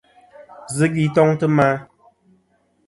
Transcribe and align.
Zɨ 0.75 0.85
gvi 0.93 1.03
toŋtɨ 1.15 1.47
ma. 1.55 1.67